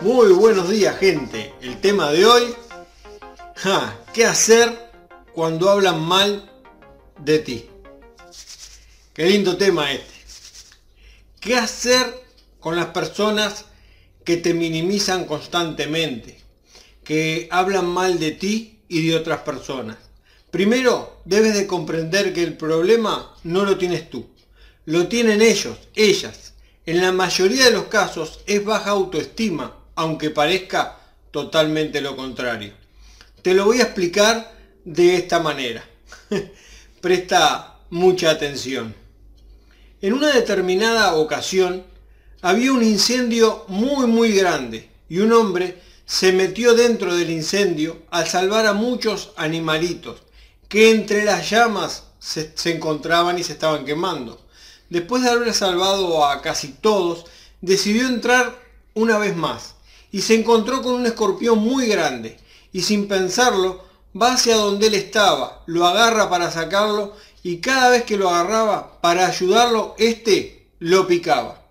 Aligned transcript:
Muy 0.00 0.28
buenos 0.28 0.70
días 0.70 0.96
gente. 0.96 1.52
El 1.60 1.80
tema 1.80 2.12
de 2.12 2.24
hoy, 2.24 2.54
¿qué 4.14 4.26
hacer 4.26 4.92
cuando 5.34 5.68
hablan 5.68 6.00
mal 6.00 6.48
de 7.18 7.40
ti? 7.40 7.66
Qué 9.12 9.26
lindo 9.26 9.56
tema 9.56 9.90
este. 9.90 10.14
¿Qué 11.40 11.56
hacer 11.56 12.14
con 12.60 12.76
las 12.76 12.86
personas 12.86 13.64
que 14.24 14.36
te 14.36 14.54
minimizan 14.54 15.24
constantemente? 15.24 16.38
Que 17.02 17.48
hablan 17.50 17.86
mal 17.86 18.20
de 18.20 18.30
ti 18.30 18.78
y 18.86 19.08
de 19.08 19.16
otras 19.16 19.40
personas. 19.40 19.96
Primero, 20.52 21.22
debes 21.24 21.54
de 21.54 21.66
comprender 21.66 22.32
que 22.32 22.44
el 22.44 22.56
problema 22.56 23.34
no 23.42 23.64
lo 23.64 23.76
tienes 23.76 24.08
tú. 24.08 24.28
Lo 24.84 25.08
tienen 25.08 25.42
ellos, 25.42 25.76
ellas. 25.96 26.54
En 26.86 27.00
la 27.00 27.10
mayoría 27.10 27.64
de 27.64 27.72
los 27.72 27.86
casos 27.86 28.40
es 28.46 28.64
baja 28.64 28.90
autoestima 28.90 29.77
aunque 29.98 30.30
parezca 30.30 30.96
totalmente 31.32 32.00
lo 32.00 32.14
contrario. 32.14 32.72
Te 33.42 33.52
lo 33.52 33.64
voy 33.64 33.80
a 33.80 33.84
explicar 33.84 34.54
de 34.84 35.16
esta 35.16 35.40
manera. 35.40 35.84
Presta 37.00 37.80
mucha 37.90 38.30
atención. 38.30 38.94
En 40.00 40.12
una 40.12 40.32
determinada 40.32 41.16
ocasión 41.16 41.84
había 42.42 42.72
un 42.72 42.84
incendio 42.84 43.64
muy 43.66 44.06
muy 44.06 44.30
grande 44.30 44.88
y 45.08 45.18
un 45.18 45.32
hombre 45.32 45.82
se 46.06 46.30
metió 46.30 46.74
dentro 46.74 47.16
del 47.16 47.30
incendio 47.30 48.02
al 48.12 48.28
salvar 48.28 48.66
a 48.66 48.74
muchos 48.74 49.32
animalitos 49.36 50.22
que 50.68 50.92
entre 50.92 51.24
las 51.24 51.50
llamas 51.50 52.04
se, 52.20 52.56
se, 52.56 52.70
encontraban 52.70 53.36
y 53.36 53.42
se 53.42 53.54
estaban 53.54 53.84
quemando. 53.84 54.40
Después 54.90 55.24
de 55.24 55.30
haber 55.30 55.52
salvado 55.54 56.24
a 56.24 56.40
casi 56.40 56.68
todos, 56.68 57.24
decidió 57.60 58.06
entrar 58.06 58.56
una 58.94 59.18
vez 59.18 59.34
más 59.34 59.74
y 60.10 60.22
se 60.22 60.34
encontró 60.34 60.82
con 60.82 60.94
un 60.94 61.06
escorpión 61.06 61.58
muy 61.58 61.86
grande 61.86 62.38
y 62.72 62.82
sin 62.82 63.08
pensarlo 63.08 63.84
va 64.20 64.34
hacia 64.34 64.56
donde 64.56 64.88
él 64.88 64.94
estaba, 64.94 65.62
lo 65.66 65.86
agarra 65.86 66.30
para 66.30 66.50
sacarlo 66.50 67.14
y 67.42 67.58
cada 67.58 67.90
vez 67.90 68.04
que 68.04 68.16
lo 68.16 68.28
agarraba 68.28 69.00
para 69.00 69.26
ayudarlo, 69.26 69.94
este 69.98 70.66
lo 70.80 71.06
picaba. 71.06 71.62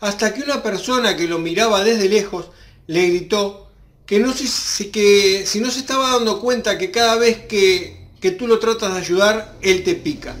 Hasta 0.00 0.34
que 0.34 0.42
una 0.42 0.62
persona 0.62 1.16
que 1.16 1.26
lo 1.26 1.38
miraba 1.38 1.82
desde 1.82 2.08
lejos 2.08 2.46
le 2.86 3.08
gritó 3.08 3.68
que, 4.04 4.18
no 4.20 4.32
si, 4.32 4.90
que 4.90 5.44
si 5.46 5.60
no 5.60 5.70
se 5.70 5.80
estaba 5.80 6.12
dando 6.12 6.40
cuenta 6.40 6.78
que 6.78 6.90
cada 6.90 7.16
vez 7.16 7.46
que, 7.46 8.08
que 8.20 8.30
tú 8.30 8.46
lo 8.46 8.58
tratas 8.58 8.94
de 8.94 9.00
ayudar, 9.00 9.56
él 9.62 9.82
te 9.84 9.94
pica. 9.94 10.36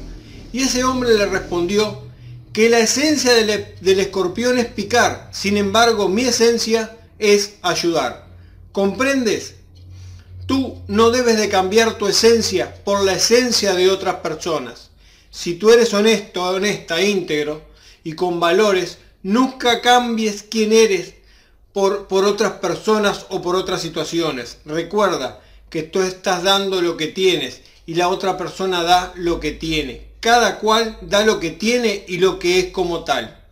Y 0.52 0.62
ese 0.62 0.84
hombre 0.84 1.16
le 1.16 1.26
respondió 1.26 2.02
que 2.52 2.70
la 2.70 2.78
esencia 2.78 3.34
del, 3.34 3.74
del 3.80 4.00
escorpión 4.00 4.58
es 4.58 4.66
picar, 4.66 5.28
sin 5.32 5.56
embargo 5.56 6.08
mi 6.08 6.24
esencia 6.24 6.96
es 7.18 7.54
ayudar. 7.62 8.26
¿Comprendes? 8.72 9.54
Tú 10.46 10.82
no 10.86 11.10
debes 11.10 11.38
de 11.38 11.48
cambiar 11.48 11.98
tu 11.98 12.06
esencia 12.06 12.74
por 12.84 13.04
la 13.04 13.14
esencia 13.14 13.74
de 13.74 13.90
otras 13.90 14.16
personas. 14.16 14.90
Si 15.30 15.54
tú 15.54 15.70
eres 15.70 15.92
honesto, 15.92 16.44
honesta, 16.44 17.02
íntegro 17.02 17.62
y 18.04 18.12
con 18.12 18.38
valores, 18.38 18.98
nunca 19.22 19.80
cambies 19.80 20.44
quién 20.44 20.72
eres 20.72 21.14
por, 21.72 22.06
por 22.06 22.24
otras 22.24 22.52
personas 22.52 23.26
o 23.28 23.42
por 23.42 23.56
otras 23.56 23.82
situaciones. 23.82 24.58
Recuerda 24.64 25.40
que 25.68 25.82
tú 25.82 26.00
estás 26.00 26.42
dando 26.42 26.80
lo 26.80 26.96
que 26.96 27.08
tienes 27.08 27.62
y 27.86 27.94
la 27.94 28.08
otra 28.08 28.38
persona 28.38 28.82
da 28.82 29.12
lo 29.16 29.40
que 29.40 29.52
tiene. 29.52 30.06
Cada 30.20 30.58
cual 30.58 30.98
da 31.02 31.24
lo 31.24 31.40
que 31.40 31.50
tiene 31.50 32.04
y 32.08 32.18
lo 32.18 32.38
que 32.38 32.58
es 32.58 32.66
como 32.72 33.04
tal. 33.04 33.45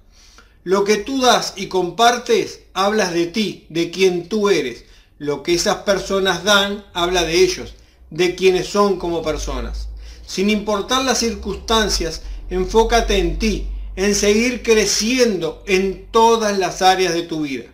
Lo 0.64 0.84
que 0.84 0.96
tú 0.96 1.20
das 1.20 1.52
y 1.56 1.66
compartes, 1.66 2.60
hablas 2.72 3.12
de 3.12 3.26
ti, 3.26 3.66
de 3.68 3.90
quien 3.90 4.30
tú 4.30 4.48
eres. 4.48 4.86
Lo 5.18 5.42
que 5.42 5.52
esas 5.52 5.76
personas 5.78 6.42
dan, 6.42 6.86
habla 6.94 7.22
de 7.24 7.34
ellos, 7.42 7.74
de 8.08 8.34
quienes 8.34 8.66
son 8.68 8.98
como 8.98 9.22
personas. 9.22 9.88
Sin 10.26 10.48
importar 10.48 11.04
las 11.04 11.18
circunstancias, 11.18 12.22
enfócate 12.48 13.18
en 13.18 13.38
ti, 13.38 13.68
en 13.94 14.14
seguir 14.14 14.62
creciendo 14.62 15.62
en 15.66 16.06
todas 16.10 16.58
las 16.58 16.80
áreas 16.80 17.12
de 17.12 17.24
tu 17.24 17.42
vida. 17.42 17.66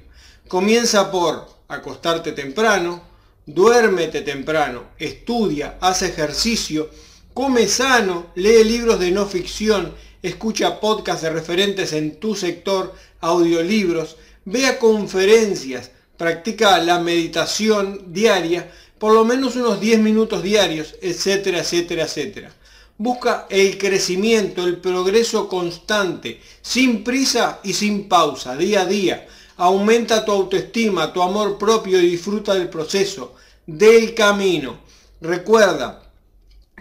Comienza 0.49 1.13
por 1.13 1.49
acostarte 1.69 2.33
temprano, 2.33 3.03
duérmete 3.47 4.23
temprano, 4.23 4.83
estudia, 4.99 5.79
haz 5.81 6.03
ejercicio, 6.03 6.91
come 7.35 7.69
sano, 7.69 8.27
lee 8.35 8.65
libros 8.65 8.99
de 8.99 9.13
no 9.13 9.27
ficción, 9.27 9.95
escucha 10.23 10.81
podcasts 10.81 11.23
de 11.23 11.31
referentes 11.31 11.93
en 11.93 12.17
tu 12.17 12.35
sector, 12.35 12.95
audiolibros, 13.21 14.17
vea 14.45 14.79
conferencias, 14.79 15.91
practica 16.17 16.79
la 16.79 16.99
meditación 16.99 18.13
diaria, 18.13 18.71
por 18.99 19.15
lo 19.15 19.25
menos 19.25 19.57
unos 19.57 19.81
10 19.81 20.01
minutos 20.01 20.43
diarios, 20.43 20.95
etcétera, 21.01 21.61
etcétera, 21.61 22.05
etcétera. 22.05 22.53
Busca 22.99 23.47
el 23.49 23.79
crecimiento, 23.79 24.65
el 24.67 24.77
progreso 24.77 25.49
constante, 25.49 26.39
sin 26.61 27.03
prisa 27.03 27.61
y 27.65 27.73
sin 27.73 28.09
pausa, 28.09 28.57
día 28.57 28.83
a 28.83 28.87
día. 28.87 29.27
Aumenta 29.57 30.25
tu 30.25 30.33
autoestima, 30.33 31.13
tu 31.13 31.23
amor 31.23 31.57
propio 31.57 31.99
y 31.99 32.11
disfruta 32.11 32.53
del 32.53 32.69
proceso, 32.69 33.37
del 33.67 34.15
camino. 34.15 34.81
Recuerda, 35.23 36.10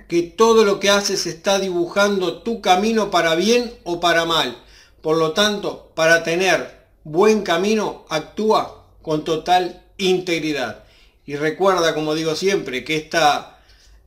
que 0.09 0.23
todo 0.23 0.65
lo 0.65 0.79
que 0.79 0.89
haces 0.89 1.27
está 1.27 1.59
dibujando 1.59 2.41
tu 2.41 2.61
camino 2.61 3.11
para 3.11 3.35
bien 3.35 3.71
o 3.83 3.99
para 3.99 4.25
mal. 4.25 4.57
Por 5.01 5.17
lo 5.17 5.33
tanto, 5.33 5.91
para 5.93 6.23
tener 6.23 6.79
buen 7.03 7.43
camino, 7.43 8.05
actúa 8.09 8.87
con 9.03 9.23
total 9.23 9.83
integridad. 9.97 10.83
Y 11.27 11.35
recuerda, 11.35 11.93
como 11.93 12.15
digo 12.15 12.35
siempre, 12.35 12.83
que 12.83 12.95
esta 12.95 13.59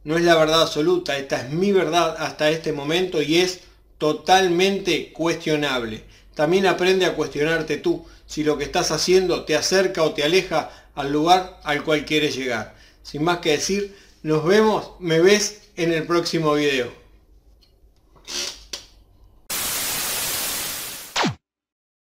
no 0.02 0.16
es 0.16 0.24
la 0.24 0.34
verdad 0.34 0.62
absoluta, 0.62 1.16
esta 1.16 1.40
es 1.40 1.50
mi 1.50 1.70
verdad 1.70 2.16
hasta 2.18 2.50
este 2.50 2.72
momento 2.72 3.22
y 3.22 3.36
es 3.36 3.60
totalmente 3.96 5.12
cuestionable. 5.12 6.02
También 6.34 6.66
aprende 6.66 7.06
a 7.06 7.14
cuestionarte 7.14 7.76
tú 7.76 8.04
si 8.26 8.42
lo 8.42 8.58
que 8.58 8.64
estás 8.64 8.90
haciendo 8.90 9.44
te 9.44 9.54
acerca 9.54 10.02
o 10.02 10.14
te 10.14 10.24
aleja 10.24 10.88
al 10.96 11.12
lugar 11.12 11.60
al 11.62 11.84
cual 11.84 12.04
quieres 12.04 12.34
llegar. 12.34 12.74
Sin 13.04 13.22
más 13.22 13.38
que 13.38 13.52
decir, 13.52 13.96
nos 14.24 14.44
vemos, 14.44 14.92
me 14.98 15.20
ves 15.20 15.61
en 15.76 15.92
el 15.92 16.06
próximo 16.06 16.54
video. 16.54 17.01